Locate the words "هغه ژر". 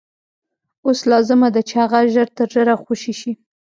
1.83-2.27